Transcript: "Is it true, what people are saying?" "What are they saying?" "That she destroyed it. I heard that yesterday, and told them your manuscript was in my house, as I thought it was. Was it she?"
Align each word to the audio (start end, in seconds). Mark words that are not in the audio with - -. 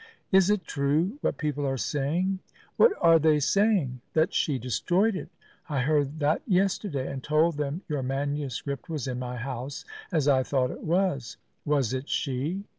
"Is 0.31 0.49
it 0.49 0.65
true, 0.65 1.19
what 1.21 1.37
people 1.37 1.63
are 1.67 1.77
saying?" 1.77 2.39
"What 2.75 2.91
are 3.01 3.19
they 3.19 3.37
saying?" 3.39 4.01
"That 4.13 4.33
she 4.33 4.57
destroyed 4.57 5.15
it. 5.15 5.29
I 5.69 5.81
heard 5.81 6.17
that 6.21 6.41
yesterday, 6.47 7.05
and 7.05 7.23
told 7.23 7.57
them 7.57 7.83
your 7.87 8.01
manuscript 8.01 8.89
was 8.89 9.07
in 9.07 9.19
my 9.19 9.35
house, 9.35 9.85
as 10.11 10.27
I 10.27 10.41
thought 10.41 10.71
it 10.71 10.81
was. 10.83 11.37
Was 11.65 11.93
it 11.93 12.09
she?" 12.09 12.63